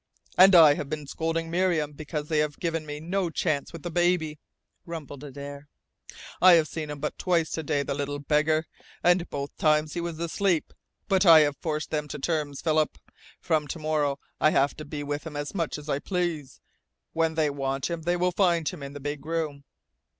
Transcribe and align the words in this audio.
"And 0.35 0.55
I 0.55 0.73
have 0.73 0.89
been 0.89 1.05
scolding 1.05 1.51
Miriam 1.51 1.91
because 1.91 2.27
they 2.27 2.39
have 2.39 2.59
given 2.59 2.87
me 2.87 2.99
no 2.99 3.29
chance 3.29 3.71
with 3.71 3.83
the 3.83 3.91
baby," 3.91 4.39
rumbled 4.83 5.23
Adare. 5.23 5.67
"I 6.41 6.53
have 6.53 6.67
seen 6.67 6.89
him 6.89 6.97
but 6.99 7.19
twice 7.19 7.51
to 7.51 7.61
day 7.61 7.83
the 7.83 7.93
little 7.93 8.17
beggar! 8.17 8.65
And 9.03 9.29
both 9.29 9.55
times 9.57 9.93
he 9.93 10.01
was 10.01 10.17
asleep. 10.17 10.73
But 11.07 11.23
I 11.27 11.41
have 11.41 11.57
forced 11.57 11.91
them 11.91 12.07
to 12.07 12.17
terms, 12.17 12.61
Philip. 12.61 12.97
From 13.39 13.67
to 13.67 13.77
morrow 13.77 14.17
I 14.39 14.47
am 14.49 14.69
to 14.69 14.87
have 15.07 15.23
him 15.27 15.35
as 15.37 15.53
much 15.53 15.77
as 15.77 15.87
I 15.87 15.99
please. 15.99 16.61
When 17.13 17.35
they 17.35 17.51
want 17.51 17.91
him 17.91 18.01
they 18.01 18.17
will 18.17 18.31
find 18.31 18.67
him 18.67 18.81
in 18.81 18.93
the 18.93 18.99
big 18.99 19.23
room." 19.23 19.65